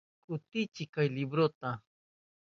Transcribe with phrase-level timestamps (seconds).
[0.25, 1.69] Kutichiy kay libruta.